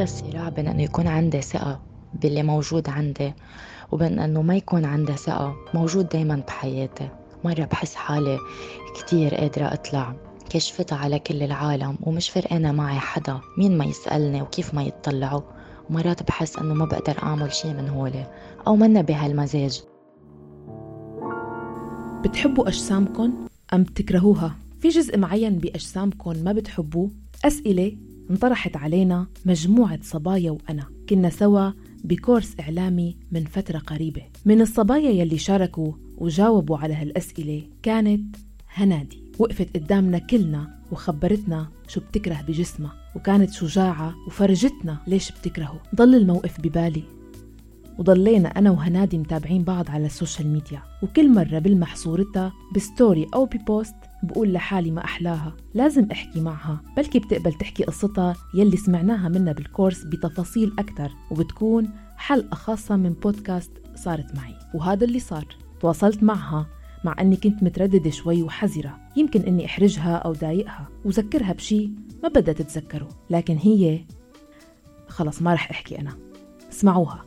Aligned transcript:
هيدا 0.00 0.12
الصراع 0.12 0.48
بين 0.48 0.68
أنه 0.68 0.82
يكون 0.82 1.06
عندي 1.06 1.42
ثقة 1.42 1.80
باللي 2.14 2.42
موجود 2.42 2.88
عندي 2.88 3.34
وبين 3.92 4.18
أنه 4.18 4.42
ما 4.42 4.56
يكون 4.56 4.84
عندي 4.84 5.12
ثقة 5.12 5.56
موجود 5.74 6.08
دايما 6.08 6.42
بحياتي. 6.46 7.08
مرة 7.44 7.64
بحس 7.64 7.94
حالي 7.94 8.38
كتير 8.96 9.34
قادرة 9.34 9.64
أطلع 9.64 10.14
كشفتها 10.50 10.98
على 10.98 11.18
كل 11.18 11.42
العالم 11.42 11.98
ومش 12.02 12.30
فرقانة 12.30 12.72
معي 12.72 12.98
حدا 12.98 13.40
مين 13.58 13.78
ما 13.78 13.84
يسألني 13.84 14.42
وكيف 14.42 14.74
ما 14.74 14.82
يتطلعوا 14.82 15.42
ومرات 15.90 16.22
بحس 16.22 16.56
أنه 16.56 16.74
ما 16.74 16.84
بقدر 16.84 17.22
أعمل 17.22 17.52
شي 17.52 17.72
من 17.72 17.88
هولي 17.88 18.26
أو 18.66 18.76
منا 18.76 19.02
بهالمزاج. 19.02 19.82
بتحبوا 22.24 22.68
اجسامكم 22.68 23.32
أم 23.74 23.82
بتكرهوها؟ 23.82 24.56
في 24.80 24.88
جزء 24.88 25.18
معين 25.18 25.58
باجسامكم 25.58 26.36
ما 26.36 26.52
بتحبوه؟ 26.52 27.10
أسئلة 27.44 27.96
انطرحت 28.30 28.76
علينا 28.76 29.26
مجموعة 29.46 29.98
صبايا 30.02 30.50
وأنا. 30.50 30.86
كنا 31.08 31.30
سوا 31.30 31.70
ب 32.04 32.11
course 32.11 32.54
إعلامي 32.60 33.16
من 33.32 33.44
فترة 33.44 33.78
قريبة. 33.78 34.22
من 34.44 34.60
الصبايا 34.60 35.10
يلي 35.10 35.38
شاركوا 35.38 35.92
وجاوبوا 36.18 36.78
على 36.78 36.94
هالأسئلة 36.94 37.62
كانت 37.82 38.36
هنادي. 38.74 39.22
وقفت 39.38 39.76
قدامنا 39.76 40.18
كلنا 40.18 40.80
وخبرتنا 40.92 41.68
شو 41.88 42.00
بتكره 42.00 42.44
بجسمها. 42.48 42.92
وكانت 43.16 43.52
شجاعة 43.52 44.14
وفرجتنا 44.26 44.98
ليش 45.06 45.32
بتكرهه. 45.32 45.80
ضل 45.94 46.14
الموقف 46.14 46.60
ببالي. 46.60 47.02
وضلينا 47.98 48.48
أنا 48.48 48.70
وهنادي 48.70 49.18
متابعين 49.18 49.62
بعض 49.64 49.90
على 49.90 50.06
ال 50.06 50.12
social 50.12 50.48
media. 50.48 50.82
وكل 51.02 51.34
مرة 51.34 51.58
بلمح 51.58 51.96
صورتها 51.96 52.52
ب 52.74 52.83
story 52.83 53.26
أو 53.34 53.44
ب 53.44 53.54
post 53.54 53.94
بقول 54.22 54.52
لحالي 54.52 54.90
ما 54.90 55.04
أحلاها 55.04 55.56
لازم 55.74 56.08
أحكي 56.12 56.40
معها 56.40 56.80
بلكي 56.96 57.18
بتقبل 57.18 57.52
تحكي 57.52 57.84
قصتها 57.84 58.36
يلي 58.54 58.76
سمعناها 58.76 59.28
منا 59.28 59.52
بالكورس 59.52 60.04
بتفاصيل 60.04 60.72
أكثر 60.78 61.10
وبتكون 61.30 61.90
حلقة 62.16 62.54
خاصة 62.54 62.96
من 62.96 63.12
بودكاست 63.12 63.70
صارت 63.94 64.34
معي 64.36 64.54
وهذا 64.74 65.04
اللي 65.04 65.20
صار. 65.20 65.46
تواصلت 65.80 66.22
معها 66.22 66.66
مع 67.04 67.16
أني 67.20 67.36
كنت 67.36 67.62
مترددة 67.62 68.10
شوي 68.10 68.42
وحذرة 68.42 68.98
يمكن 69.16 69.40
أني 69.40 69.66
أحرجها 69.66 70.16
أو 70.16 70.32
ضايقها 70.32 70.88
وذكرها 71.04 71.52
بشي 71.52 71.90
ما 72.22 72.28
بدها 72.28 72.54
تتذكره 72.54 73.08
لكن 73.30 73.56
هي 73.56 74.04
خلص 75.08 75.42
ما 75.42 75.54
رح 75.54 75.70
أحكي 75.70 75.98
أنا. 75.98 76.12
اسمعوها. 76.72 77.24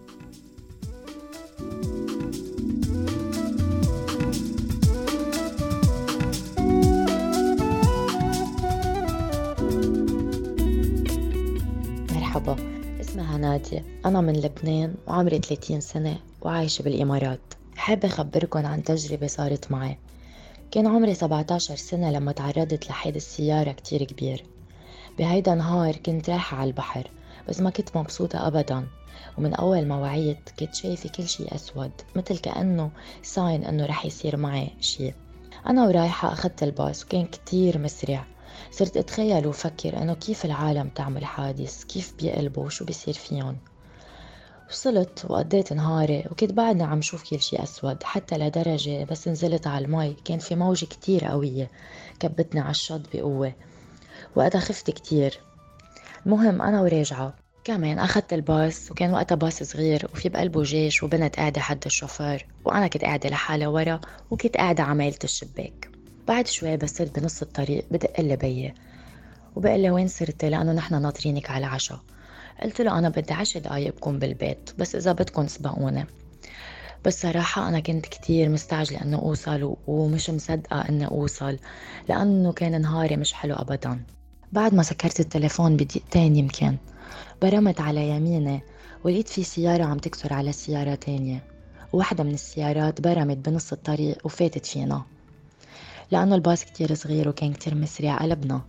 مرحبا 12.34 12.56
اسمها 13.02 13.38
نادية. 13.38 13.86
أنا 14.06 14.22
من 14.22 14.34
لبنان 14.34 14.95
وعمري 15.08 15.39
30 15.39 15.81
سنة 15.81 16.20
وعايشة 16.42 16.84
بالإمارات. 16.84 17.40
حابة 17.75 18.08
أخبركن 18.08 18.66
عن 18.66 18.84
تجربة 18.84 19.28
صارت 19.28 19.72
معي. 19.72 19.98
كان 20.72 20.88
عمري 20.88 21.14
17 21.14 21.75
سنة 21.75 22.12
لما 22.12 22.31
تعرضت 22.31 22.90
لحادث 22.90 23.36
سيارة 23.36 23.72
كتير 23.72 24.03
كبير. 24.03 24.44
بهيدا 25.20 25.56
نهار 25.56 25.95
كنت 25.95 26.30
رايحة 26.30 26.58
على 26.58 26.67
البحر 26.67 27.12
بس 27.50 27.59
ما 27.59 27.70
كنت 27.70 27.98
مبسوطة 27.98 28.47
أبدا. 28.47 28.88
ومن 29.38 29.53
أول 29.53 29.86
ما 29.86 29.97
وعيت 29.97 30.50
كنت 30.59 30.75
شايفة 30.75 31.09
كل 31.09 31.28
شي 31.28 31.56
أسود 31.56 31.92
مثل 32.16 32.38
كأنه 32.38 32.92
ساين 33.23 33.64
أنه 33.64 33.86
رح 33.86 34.06
يصير 34.06 34.38
معي 34.38 34.70
شي 34.80 35.14
أنا 35.68 35.88
ورايحة 35.88 36.34
أخدت 36.34 36.64
الباص 36.64 37.03
وكان 37.03 37.25
كتير 37.25 37.78
مسرع. 37.78 38.33
صرت 38.72 38.98
أتخيل 38.98 39.48
وفكر 39.48 40.02
إنه 40.02 40.14
كيف 40.14 40.46
العالم 40.46 40.90
تعمل 40.90 41.26
حادث 41.26 41.84
كيف 41.84 42.14
بيقلبوا 42.20 42.66
وشو 42.66 42.86
بيصير 42.86 43.14
فيهم. 43.14 43.58
وصلت 44.69 45.25
وقضيت 45.30 45.74
نهاري 45.74 46.24
وكنت 46.31 46.52
بعدني 46.53 46.84
عم 46.84 47.02
شوف 47.02 47.30
كل 47.30 47.42
شي 47.42 47.63
أسود 47.63 48.03
حتى 48.03 48.38
لدرجة 48.38 49.03
بس 49.03 49.28
نزلت 49.28 49.68
على 49.68 49.86
المي 49.86 50.16
كان 50.25 50.40
في 50.40 50.56
موجة 50.56 50.86
كتير 50.86 51.25
قوية 51.25 51.69
كبتني 52.19 52.62
على 52.62 52.72
الشط 52.72 53.02
بقوة 53.13 53.53
وقتها 54.36 54.59
خفت 54.59 54.92
كتير. 54.92 55.40
المهم 56.25 56.62
أنا 56.62 56.81
وراجعة 56.81 57.34
كمان 57.63 58.00
أخدت 58.00 58.34
الباص 58.34 58.92
وكان 58.92 59.13
وقتها 59.13 59.36
باص 59.36 59.63
صغير 59.63 60.08
وفي 60.13 60.30
بقلبه 60.30 60.63
جيش 60.63 61.03
وبنت 61.03 61.36
قاعدة 61.36 61.62
حد 61.62 61.84
الشوفير 61.86 62.47
وأنا 62.66 62.88
كنت 62.88 63.03
قاعدة 63.03 63.30
لحالي 63.30 63.68
ورا 63.68 64.02
وكنت 64.31 64.58
قاعدة 64.58 64.84
عمايلة 64.84 65.18
الشباك. 65.24 65.93
بعد 66.28 66.47
شوي 66.47 66.88
صرت 66.88 67.19
بنص 67.19 67.41
الطريق 67.41 67.85
بدق 67.91 68.22
لي 68.22 68.35
بيي 68.35 68.73
وبقول 69.56 69.79
لي 69.79 69.91
وين 69.91 70.07
صرتي 70.07 70.50
لأنه 70.50 70.72
نحن 70.72 71.01
ناطرينك 71.01 71.50
على 71.50 71.66
العشاء 71.66 72.00
قلت 72.63 72.81
له 72.81 73.00
أنا 73.00 73.09
بدي 73.09 73.34
عشر 73.34 73.59
دقايق 73.59 73.95
بكون 73.95 74.19
بالبيت 74.19 74.69
بس 74.78 74.95
إذا 74.95 75.12
بدكم 75.12 75.47
سبقوني 75.47 76.06
بس 77.06 77.22
صراحة 77.22 77.67
أنا 77.69 77.79
كنت 77.79 78.06
كتير 78.06 78.50
مستعجلة 78.50 79.01
إنه 79.01 79.17
أوصل 79.17 79.75
ومش 79.88 80.29
مصدقة 80.29 80.89
إني 80.89 81.07
أوصل 81.07 81.57
لأنه 82.09 82.51
كان 82.51 82.81
نهاري 82.81 83.17
مش 83.17 83.33
حلو 83.33 83.56
أبدا. 83.56 84.00
بعد 84.51 84.73
ما 84.73 84.83
سكرت 84.83 85.19
التليفون 85.19 85.78
بدقيقتين 85.78 86.35
يمكن 86.35 86.78
برمت 87.41 87.81
على 87.81 88.09
يميني 88.09 88.62
ولقيت 89.03 89.28
في 89.28 89.44
سيارة 89.44 89.83
عم 89.83 89.97
تكسر 89.97 90.33
على 90.33 90.51
سيارة 90.51 90.95
تانية. 90.95 91.44
وواحدة 91.94 92.23
من 92.23 92.33
السيارات 92.33 93.01
برمت 93.01 93.38
بنص 93.38 93.72
الطريق 93.73 94.25
وفاتت 94.25 94.66
فينا. 94.66 95.03
لأنه 96.12 96.36
الباص 96.36 96.66
كتير 96.66 96.94
صغير 96.94 97.30
وكان 97.30 97.53
كتير 97.53 97.75
مسرع 97.75 98.18
قلبنا 98.18 98.62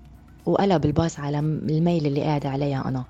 وقلب 0.46 0.84
الباص 0.84 1.20
على 1.20 1.38
الميل 1.38 2.06
اللي 2.06 2.22
قاعدة 2.22 2.48
عليها 2.48 2.88
أنا. 2.88 3.04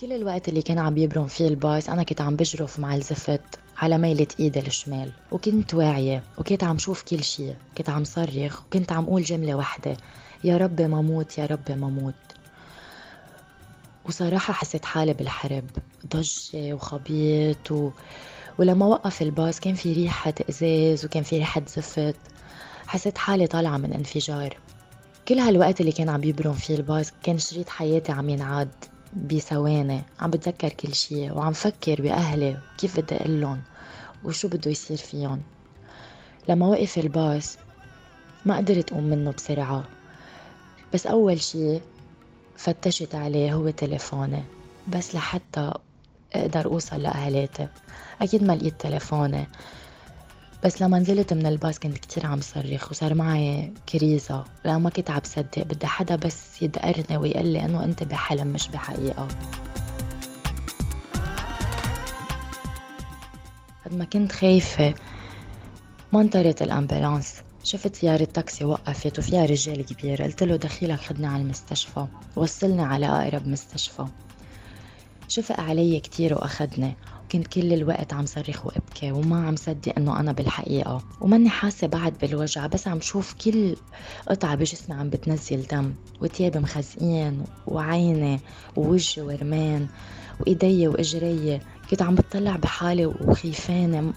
كل 0.00 0.12
الوقت 0.12 0.48
اللي 0.48 0.62
كان 0.62 0.78
عم 0.78 0.98
يبرم 0.98 1.26
فيه 1.26 1.48
الباص 1.48 1.88
أنا 1.88 2.02
كنت 2.02 2.20
عم 2.20 2.36
بجرف 2.36 2.78
مع 2.78 2.94
الزفت 2.94 3.40
على 3.78 3.98
ميلة 3.98 4.26
إيدي 4.40 4.60
الشمال 4.60 5.12
وكنت 5.32 5.74
واعية 5.74 6.22
وكنت 6.38 6.64
عم 6.64 6.78
شوف 6.78 7.02
كل 7.02 7.24
شي. 7.24 7.52
كنت 7.78 7.90
عم 7.90 8.04
صرخ 8.04 8.62
وكنت 8.66 8.92
عم 8.92 9.06
قول 9.06 9.22
جملة 9.22 9.54
واحدة 9.54 9.96
يا 10.44 10.56
رب 10.56 10.80
ما 10.80 11.02
موت 11.02 11.38
يا 11.38 11.46
رب 11.46 11.70
ما 11.72 11.88
موت. 11.88 12.14
وصراحة 14.04 14.52
حسيت 14.52 14.84
حالي 14.84 15.12
بالحرب 15.12 15.64
ضجة 16.06 16.74
وخبيط 16.74 17.70
و... 17.70 17.90
ولما 18.58 18.86
وقف 18.86 19.22
الباص 19.22 19.60
كان 19.60 19.74
في 19.74 19.92
ريحة 19.92 20.34
إزاز 20.50 21.04
وكان 21.04 21.22
في 21.22 21.38
ريحة 21.38 21.62
زفت. 21.68 22.16
حسيت 22.92 23.18
حالي 23.18 23.46
طالعة 23.46 23.76
من 23.76 23.92
انفجار. 23.92 24.56
كل 25.28 25.38
هالوقت 25.38 25.80
اللي 25.80 25.92
كان 25.92 26.08
عم 26.08 26.24
يبرم 26.24 26.52
فيه 26.52 26.74
الباص 26.74 27.12
كان 27.22 27.38
شريط 27.38 27.68
حياتي 27.68 28.12
عم 28.12 28.28
ينعاد 28.28 28.68
بثواني. 29.14 30.02
عم 30.20 30.30
بتذكر 30.30 30.68
كل 30.68 30.94
شي 30.94 31.30
وعم 31.30 31.52
فكر 31.52 32.02
بأهلي 32.02 32.58
وكيف 32.74 33.00
بدي 33.00 33.16
أقلن 33.16 33.60
وشو 34.24 34.48
بده 34.48 34.70
يصير 34.70 34.96
فيهم. 34.96 35.42
لما 36.48 36.66
وقف 36.66 36.98
الباص 36.98 37.58
ما 38.44 38.56
قدرت 38.56 38.92
أقوم 38.92 39.04
منه 39.04 39.32
بسرعة. 39.32 39.84
بس 40.94 41.06
أول 41.06 41.40
شي 41.40 41.80
فتشت 42.56 43.14
عليه 43.14 43.54
هو 43.54 43.70
تليفوني. 43.70 44.44
بس 44.88 45.14
لحتى 45.14 45.72
أقدر 46.34 46.64
أوصل 46.64 47.02
لأهلاتي. 47.02 47.68
أكيد 48.22 48.42
ما 48.44 48.52
لقيت 48.52 48.80
تليفوني. 48.80 49.46
بس 50.64 50.82
لما 50.82 50.98
نزلت 50.98 51.32
من 51.32 51.46
الباص 51.46 51.78
كنت 51.78 51.98
كتير 51.98 52.26
عم 52.26 52.40
صرخ 52.40 52.90
وصار 52.90 53.14
معي 53.14 53.72
كريزة. 53.88 54.44
لأ 54.64 54.78
ما 54.78 54.90
كنت 54.90 55.10
عم 55.10 55.18
بصدق 55.18 55.62
بدي 55.62 55.86
حدا 55.86 56.16
بس 56.16 56.62
يدقرني 56.62 57.16
ويقول 57.16 57.46
لي 57.46 57.64
إنه 57.64 57.84
أنت 57.84 58.02
بحلم 58.02 58.46
مش 58.46 58.68
بحقيقة. 58.68 59.28
قد 63.86 63.94
ما 63.94 64.04
كنت 64.04 64.32
خايفة 64.32 64.94
ما 66.12 66.20
انطرت 66.20 66.62
الأمبولانس. 66.62 67.34
شفت 67.64 67.96
سيارة 67.96 68.24
تاكسي 68.24 68.64
وقفت 68.64 69.18
وفيها 69.18 69.44
رجال 69.44 69.86
كبير. 69.86 70.22
قلت 70.22 70.42
له 70.42 70.56
دخيلك 70.56 71.00
خدني 71.00 71.26
على 71.26 71.42
المستشفى. 71.42 72.06
وصلني 72.36 72.82
على 72.82 73.06
أقرب 73.06 73.48
مستشفى. 73.48 74.06
شفق 75.28 75.60
علي 75.60 76.00
كتير 76.00 76.34
وأخدني 76.34 76.96
كنت 77.32 77.46
كل 77.46 77.72
الوقت 77.72 78.12
عم 78.12 78.26
صرخ 78.26 78.66
وأبكي 78.66 79.12
وما 79.12 79.46
عم 79.46 79.56
صدق 79.56 79.92
إنه 79.98 80.20
أنا 80.20 80.32
بالحقيقة. 80.32 81.02
وماني 81.20 81.48
حاسة 81.48 81.86
بعد 81.86 82.14
بالوجع 82.22 82.66
بس 82.66 82.88
عم 82.88 83.00
شوف 83.00 83.34
كل 83.34 83.76
قطعة 84.28 84.54
بجسمي 84.54 84.96
عم 84.96 85.10
بتنزل 85.10 85.62
دم 85.62 85.94
وتيابي 86.20 86.58
مخزقين 86.58 87.44
وعيني 87.66 88.40
ووجهي 88.76 89.22
ورمان 89.22 89.86
وإيدي 90.40 90.88
وإجري. 90.88 91.60
كنت 91.90 92.02
عم 92.02 92.14
بتطلع 92.14 92.56
بحالي 92.56 93.06
وخيفانة 93.06 94.12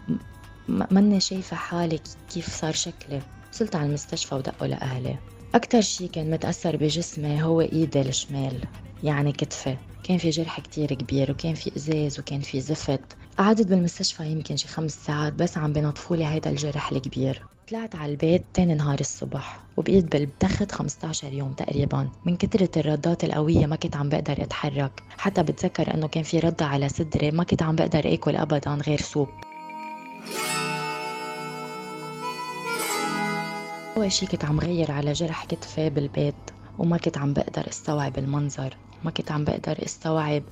ماني 0.67 1.19
شايفة 1.19 1.55
حالي 1.55 1.99
كيف 2.33 2.55
صار 2.55 2.73
شكلي. 2.73 3.21
وصلت 3.53 3.75
على 3.75 3.85
المستشفى 3.85 4.35
ودقوا 4.35 4.67
لأهلي. 4.67 5.17
أكتر 5.55 5.81
شي 5.81 6.07
كان 6.07 6.31
متأثر 6.31 6.75
بجسمي 6.75 7.43
هو 7.43 7.61
إيدي 7.61 8.01
الشمال 8.01 8.59
يعني 9.03 9.31
كتفي. 9.31 9.77
كان 10.07 10.17
في 10.17 10.29
جرح 10.29 10.59
كتير 10.59 10.93
كبير 10.93 11.31
وكان 11.31 11.53
في 11.53 11.71
إزاز 11.77 12.19
وكان 12.19 12.41
في 12.41 12.61
زفت. 12.61 13.01
قعدت 13.37 13.67
بالمستشفى 13.67 14.25
يمكن 14.31 14.57
شي 14.57 14.67
خمس 14.67 15.05
ساعات 15.05 15.33
بس 15.33 15.57
عم 15.57 15.73
بنطفولي 15.73 16.25
هيدا 16.25 16.49
الجرح 16.49 16.91
الكبير. 16.91 17.43
طلعت 17.69 17.95
على 17.95 18.11
البيت 18.11 18.43
تاني 18.53 18.73
نهار 18.73 18.99
الصبح 18.99 19.59
وبقيت 19.77 20.11
بالتخت 20.11 20.71
15 20.71 21.33
يوم 21.33 21.53
تقريبا. 21.53 22.09
من 22.25 22.37
كترة 22.37 22.69
الردات 22.77 23.23
القوية 23.23 23.65
ما 23.65 23.75
كنت 23.75 23.95
عم 23.95 24.09
بقدر 24.09 24.43
أتحرك. 24.43 25.03
حتى 25.17 25.43
بتذكر 25.43 25.93
إنه 25.93 26.07
كان 26.07 26.23
في 26.23 26.39
ردة 26.39 26.65
على 26.65 26.89
صدري 26.89 27.31
ما 27.31 27.43
كنت 27.43 27.63
عم 27.63 27.75
بقدر 27.75 28.13
آكل 28.13 28.35
ابدا 28.35 28.71
غير 28.71 29.01
سوب. 29.01 29.29
أول 33.97 34.11
شي 34.11 34.25
كنت 34.25 34.45
عم 34.45 34.59
غير 34.59 34.91
على 34.91 35.13
جرح 35.13 35.45
كتفي 35.45 35.89
بالبيت. 35.89 36.35
وما 36.77 36.97
كنت 36.97 37.17
عم 37.17 37.33
بقدر 37.33 37.69
استوعب 37.69 38.17
المنظر 38.17 38.77
ما 39.03 39.11
كنت 39.11 39.31
عم 39.31 39.43
بقدر 39.43 39.85
استوعب 39.85 40.43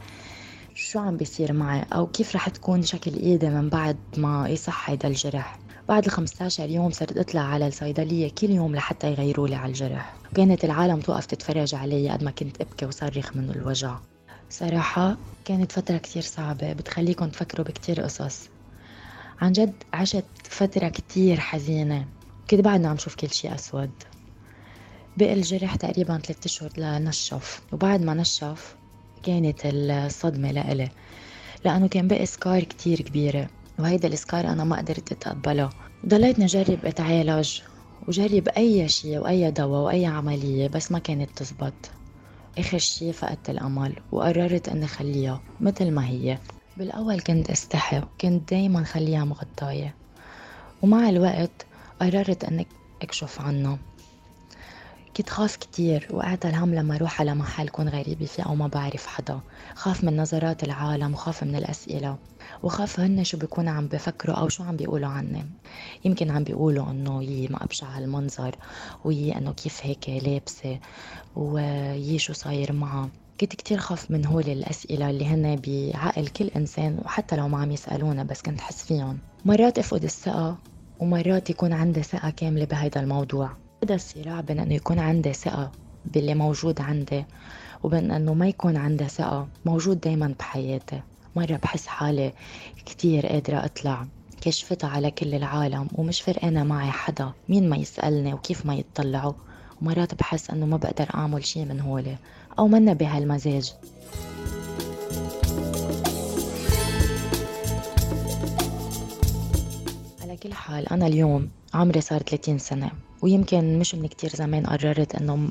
شو 0.76 1.00
عم 1.00 1.18
بيصير 1.18 1.54
معي 1.54 1.86
أو 1.94 2.08
كيف 2.08 2.36
رح 2.36 2.50
تكون 2.50 2.82
شكل 2.82 3.14
إيدي 3.16 3.50
من 3.50 3.70
بعد 3.70 3.98
ما 4.18 4.50
يصح 4.50 4.90
هيدا 4.90 5.08
الجرح. 5.08 5.60
بعد 5.90 6.06
ال 6.06 6.12
15 6.12 6.70
يوم 6.70 6.92
صرت 6.92 7.18
اطلع 7.18 7.42
على 7.42 7.68
الصيدلية 7.68 8.32
كل 8.38 8.50
يوم 8.50 8.76
لحتى 8.76 9.12
يغيروا 9.12 9.48
لي 9.48 9.56
على 9.56 9.70
الجرح. 9.70 10.16
وكانت 10.32 10.66
العالم 10.66 11.00
توقف 11.00 11.26
تتفرج 11.26 11.76
علي 11.76 12.10
قد 12.10 12.24
ما 12.24 12.32
كنت 12.32 12.62
أبكي 12.62 12.86
وصرخ 12.86 13.36
من 13.36 13.50
الوجع. 13.50 14.00
صراحة 14.50 15.18
كانت 15.46 15.72
فترة 15.72 15.98
كتير 15.98 16.22
صعبة 16.22 16.74
بتخليكم 16.74 17.30
تفكروا 17.30 17.66
بكتير 17.66 18.02
قصص. 18.02 18.50
عن 19.42 19.52
جد 19.52 19.84
عشت 19.94 20.26
فترة 20.44 20.88
كتير 20.90 21.40
حزينة. 21.40 22.06
كنت 22.50 22.62
بعدنا 22.62 22.90
عم 22.90 22.98
شوف 22.98 23.16
كل 23.16 23.30
شي 23.30 23.56
أسود. 23.56 23.92
بقي 25.18 25.34
الجرح 25.34 25.76
تقريبا 25.76 26.18
ثلاثة 26.18 26.46
أشهر 26.46 26.70
لنشف. 26.78 27.62
وبعد 27.72 28.02
ما 28.02 28.14
نشف 28.14 28.76
كانت 29.24 29.62
الصدمة 29.66 30.52
لإلي 30.52 30.90
لأنه 31.66 31.88
كان 31.88 32.08
بقي 32.08 32.26
سكار 32.26 32.64
كتير 32.64 33.02
كبيرة 33.02 33.50
وهيدا 33.80 34.08
السكار 34.08 34.48
أنا 34.48 34.64
ما 34.64 34.78
قدرت 34.78 35.12
أتقبله. 35.12 35.70
ضليتني 36.06 36.46
أجرب 36.46 36.86
أتعالج 36.86 37.60
وجرب 38.08 38.48
أي 38.48 38.90
شيء 38.90 39.18
وأي 39.20 39.52
دواء 39.52 39.82
وأي 39.82 40.06
عملية 40.06 40.68
بس 40.68 40.92
ما 40.92 41.00
كانت 41.00 41.30
تزبط. 41.36 41.92
آخر 42.58 42.78
شي 42.78 43.14
فقدت 43.14 43.50
الأمل 43.50 43.96
وقررت 44.12 44.70
أني 44.70 44.88
خليها 44.88 45.42
مثل 45.60 45.92
ما 45.92 46.08
هي. 46.08 46.38
بالأول 46.78 47.20
كنت 47.20 47.50
أستحي 47.50 48.00
وكنت 48.00 48.50
دايما 48.50 48.84
خليها 48.84 49.26
مغطاية. 49.26 49.96
ومع 50.82 51.10
الوقت 51.10 51.66
قررت 52.02 52.44
أني 52.44 52.68
أكشف 53.02 53.42
عنها. 53.42 53.80
كنت 55.18 55.30
خاف 55.30 55.56
كتير 55.56 56.08
وقعت 56.12 56.46
الهم 56.46 56.76
لما 56.76 56.96
أروح 56.96 57.22
على 57.22 57.34
محل 57.36 57.68
كون 57.70 57.90
غريبة 57.90 58.26
فيه 58.26 58.44
أو 58.44 58.56
ما 58.56 58.68
بعرف 58.68 59.06
حدا. 59.06 59.40
خاف 59.76 60.04
من 60.04 60.18
نظرات 60.18 60.64
العالم 60.64 61.14
وخاف 61.14 61.44
من 61.44 61.56
الأسئلة. 61.56 62.18
وخاف 62.64 63.00
هن 63.00 63.24
شو 63.24 63.38
بيكونوا 63.38 63.74
عم 63.74 63.88
بفكروا 63.88 64.36
أو 64.36 64.50
شو 64.50 64.64
عم 64.64 64.76
بيقولوا 64.76 65.10
عني. 65.10 65.46
يمكن 66.06 66.32
عم 66.32 66.44
بيقولوا 66.44 66.92
إنه 66.92 67.24
يي 67.24 67.48
ما 67.48 67.64
أبشع 67.64 67.88
هالمنظر 67.88 68.56
ويي 69.06 69.38
إنه 69.38 69.52
كيف 69.54 69.86
هيك 69.86 70.10
لابسة 70.10 70.80
ويي 71.36 72.20
شو 72.20 72.34
صاير 72.34 72.74
معها 72.74 73.10
كنت 73.40 73.56
كتير 73.56 73.78
خاف 73.78 74.12
من 74.12 74.26
هول 74.26 74.50
الأسئلة 74.50 75.10
اللي 75.10 75.26
هن 75.26 75.56
بعقل 75.56 76.28
كل 76.28 76.48
إنسان 76.48 77.00
وحتى 77.06 77.36
لو 77.36 77.48
ما 77.48 77.58
عم 77.62 77.72
يسألونا 77.72 78.24
بس 78.24 78.42
كنت 78.42 78.62
حس 78.62 78.84
فيهم. 78.86 79.20
مرات 79.46 79.80
أفقد 79.80 80.04
الثقة 80.04 80.58
ومرات 81.00 81.50
يكون 81.50 81.74
عندي 81.74 82.04
ثقة 82.04 82.30
كاملة 82.30 82.66
بهيدا 82.66 83.00
الموضوع. 83.00 83.63
هذا 83.84 83.96
الصراع 83.96 84.42
بين 84.42 84.60
أنه 84.60 84.74
يكون 84.74 85.00
عندي 85.00 85.34
ثقة 85.34 85.72
باللي 86.06 86.36
موجود 86.36 86.82
عندي 86.82 87.26
وبين 87.84 88.12
أنه 88.12 88.34
ما 88.34 88.48
يكون 88.48 88.78
عندي 88.78 89.08
ثقة 89.08 89.48
موجود 89.66 90.00
دايما 90.00 90.36
بحياتي 90.40 91.02
مرة 91.36 91.56
بحس 91.56 91.88
حالي 91.88 92.34
كتير 92.86 93.28
قادرة 93.28 93.66
أطلع 93.66 94.08
كشفتها 94.42 94.90
على 94.90 95.12
كل 95.12 95.36
العالم 95.36 95.88
ومش 95.96 96.22
فرقانة 96.22 96.64
معي 96.64 96.92
حدا 96.92 97.32
مين 97.50 97.70
ما 97.70 97.78
يسألني 97.78 98.34
وكيف 98.34 98.66
ما 98.66 98.76
يتطلعوا 98.76 99.34
ومرات 99.82 100.16
بحس 100.16 100.50
أنه 100.50 100.66
ما 100.66 100.78
بقدر 100.78 101.08
أعمل 101.16 101.46
شي 101.46 101.66
من 101.66 101.80
هولي 101.80 102.18
أو 102.60 102.68
منا 102.68 102.94
بهالمزاج. 102.94 103.74
على 110.22 110.38
كل 110.38 110.54
حال 110.54 110.90
أنا 110.90 111.08
اليوم 111.08 111.50
عمري 111.74 112.02
صار 112.02 112.22
30 112.22 112.58
سنة 112.58 112.92
ويمكن 113.22 113.80
مش 113.80 113.96
من 113.96 114.08
كتير 114.08 114.30
زمان 114.36 114.66
قررت 114.66 115.16
إنه 115.16 115.50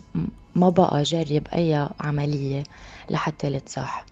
ما 0.55 0.69
بقى 0.69 1.03
جرب 1.03 1.49
أي 1.55 1.89
عملية 2.01 2.63
لحتى 3.11 3.51
لتصح 3.51 4.07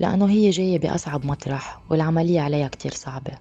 لأنه 0.00 0.30
هي 0.30 0.50
جاية 0.50 0.78
بأصعب 0.78 1.26
مطرح 1.26 1.80
والعملية 1.90 2.40
عليها 2.40 2.68
كتير 2.68 2.92
صعبة. 2.92 3.32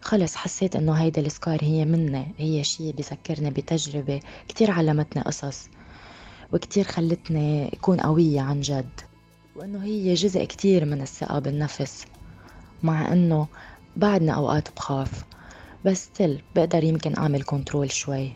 خلص 0.00 0.36
حسيت 0.36 0.76
إنه 0.76 0.92
هيدا 0.92 1.20
السكار 1.22 1.58
هي 1.62 1.84
مني 1.84 2.26
هي 2.38 2.64
شي 2.64 2.92
بذكرني 2.92 3.50
بتجربة 3.50 4.20
كتير 4.48 4.70
علمتني 4.70 5.22
قصص 5.22 5.68
وكتير 6.52 6.84
خلتني 6.84 7.68
اكون 7.68 8.00
قوية 8.00 8.40
عن 8.40 8.60
جد. 8.60 9.00
وإنه 9.56 9.84
هي 9.84 10.14
جزء 10.14 10.44
كتير 10.44 10.84
من 10.84 11.02
الثقة 11.02 11.38
بالنفس 11.38 12.04
مع 12.82 13.12
إنه 13.12 13.46
بعدنا 13.96 14.32
أوقات 14.32 14.68
بخاف. 14.76 15.24
بس 15.84 16.10
تل 16.10 16.42
بقدر 16.56 16.84
يمكن 16.84 17.16
أعمل 17.18 17.42
كنترول 17.42 17.90
شوي. 17.90 18.32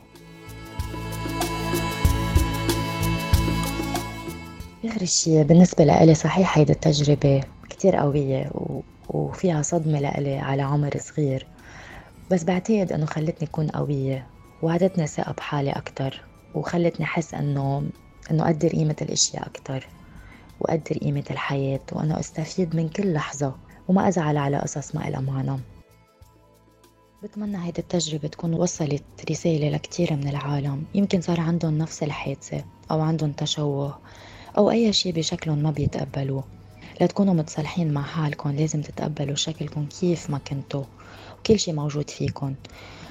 آخر 4.85 5.05
شي 5.05 5.45
بالنسبة 5.45 5.85
لإلي 5.85 6.15
صحيح 6.15 6.59
هيدي 6.59 6.73
التجربة 6.73 7.45
كتير 7.71 7.97
قوية 7.97 8.51
و... 8.55 8.81
وفيها 9.09 9.63
صدمة 9.63 10.01
لإلي 10.01 10.39
على 10.39 10.63
عمر 10.63 10.91
صغير. 10.99 11.47
بس 12.31 12.45
بعتقد 12.45 12.93
إنه 12.93 13.07
خلتني 13.07 13.49
أكون 13.49 13.69
قوية 13.69 14.27
وعدتني 14.63 15.07
ثقة 15.07 15.33
بحالي 15.33 15.71
أكتر 15.71 16.21
وخلتني 16.55 17.07
أحس 17.07 17.35
إنه 17.35 17.83
إنه 18.31 18.45
أقدر 18.45 18.69
قيمة 18.69 18.97
الأشياء 19.03 19.47
أكتر 19.47 19.87
وأقدر 20.61 20.99
قيمة 20.99 21.25
الحياة 21.31 21.81
وأنا 21.93 22.21
أستفيد 22.21 22.77
من 22.77 22.89
كل 22.89 23.13
لحظة 23.13 23.55
وما 23.89 24.09
أزعل 24.09 24.37
على 24.37 24.59
قصص 24.59 24.95
ما 24.95 25.09
إلها 25.09 25.21
معنى. 25.21 25.59
بتمنى 27.23 27.65
هيدي 27.65 27.79
التجربة 27.79 28.29
تكون 28.29 28.55
وصلت 28.55 29.05
رسالة 29.31 29.71
لكتير 29.71 30.17
من 30.17 30.29
العالم. 30.29 30.85
يمكن 30.95 31.21
صار 31.21 31.41
عندهم 31.41 31.79
نفس 31.79 32.03
الحادثة 32.03 32.65
أو 32.91 33.01
عندهم 33.01 33.33
تشوه 33.33 33.99
أو 34.59 34.71
أي 34.71 34.93
شي 34.93 35.13
بشكلهم 35.13 35.59
ما 35.59 35.71
بيتقبلوه. 35.71 36.45
لتكونوا 37.01 37.35
متصالحين 37.35 37.93
مع 37.93 38.03
حالكم 38.03 38.51
لازم 38.51 38.83
تتقبلوا 38.83 39.35
شكلكم 39.35 39.87
كيف 40.01 40.31
ما 40.31 40.39
كنتوا 40.39 40.85
وكل 41.39 41.59
شي 41.59 41.73
موجود 41.73 42.11
فيكم. 42.11 42.55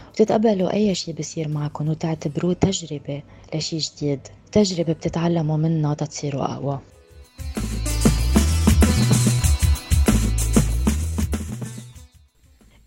وتتقبلوا 0.09 0.73
أي 0.73 0.95
شي 0.95 1.13
بصير 1.13 1.47
معكم 1.47 1.89
وتعتبروه 1.89 2.53
تجربة 2.53 3.23
لشي 3.55 3.77
جديد. 3.77 4.19
تجربة 4.51 4.93
بتتعلموا 4.93 5.57
منها 5.57 5.93
تتصيروا 5.93 6.53
أقوى. 6.53 6.79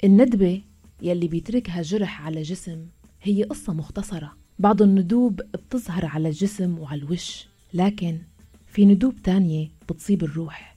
الندبة 0.04 0.62
يلي 1.02 1.28
بيتركها 1.28 1.83
جرح 1.83 2.23
على 2.23 2.42
جسم 2.42 2.87
هي 3.23 3.42
قصة 3.42 3.73
مختصرة. 3.73 4.37
بعض 4.59 4.83
الندوب 4.83 5.40
بتظهر 5.54 6.07
على 6.07 6.28
الجسم 6.28 6.78
وعلى 6.78 7.02
الوش 7.02 7.47
لكن 7.75 8.19
في 8.66 8.87
ندوب 8.87 9.14
تانية 9.25 9.69
بتصيب 9.88 10.25
الروح 10.25 10.76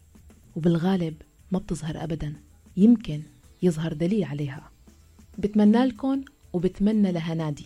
وبالغالب 0.56 1.13
ما 1.51 1.60
بتظهر 1.60 2.03
أبدا. 2.03 2.34
يمكن 2.77 3.22
يظهر 3.63 3.94
دليل 3.94 4.24
عليها. 4.24 4.72
بتمنى 5.38 5.86
لكم 5.86 6.22
وبتمنى 6.53 7.12
لها 7.12 7.34
نادي. 7.34 7.65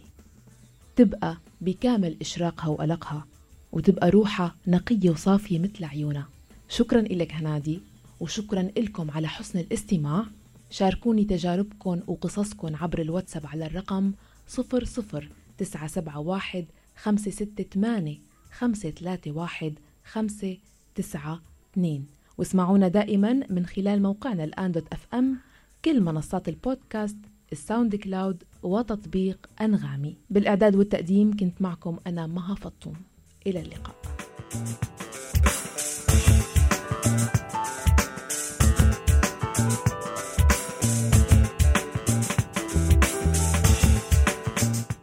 تبقى 0.95 1.37
بكامل 1.61 2.17
إشراقها 2.21 2.67
وقلقها 2.67 3.25
وتبقى 3.71 4.09
روحها 4.09 4.55
نقية 4.67 5.09
وصافية 5.09 5.59
مثل 5.59 5.85
عيونها. 5.85 6.29
شكرا 6.69 7.01
لك 7.01 7.33
هنادي 7.33 7.79
وشكرا 8.19 8.61
لكم 8.77 9.11
على 9.11 9.27
حسن 9.27 9.59
الاستماع. 9.59 10.25
شاركوني 10.69 11.25
تجاربكم 11.25 12.01
وقصصكم 12.07 12.75
عبر 12.75 13.01
الواتساب 13.01 13.45
على 13.45 13.65
الرقم 13.65 14.11
00971 14.47 16.65
568 16.95 18.19
531 18.51 19.75
خمسة 20.05 20.57
تسعة 20.95 21.41
اثنين 21.73 22.05
واسمعونا 22.37 22.87
دائما 22.87 23.33
من 23.49 23.65
خلال 23.65 24.01
موقعنا 24.01 24.43
الآن 24.43 24.71
dot 24.71 24.93
FM 24.93 25.37
كل 25.85 26.01
منصات 26.01 26.49
البودكاست 26.49 27.17
ال 27.51 27.95
SoundCloud 27.95 28.43
وتطبيق 28.63 29.49
أنغامي. 29.61 30.15
بالإعداد 30.29 30.75
والتقديم 30.75 31.37
كنت 31.37 31.61
معكم 31.61 31.97
أنا 32.07 32.27
مها 32.27 32.55
فطوم. 32.55 32.95
إلى 33.47 33.61
اللقاء. 33.61 33.95